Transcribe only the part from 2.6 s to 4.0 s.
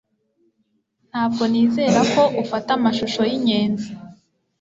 amashusho yinyenzi